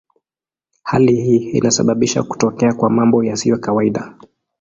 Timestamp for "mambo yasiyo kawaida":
2.89-4.13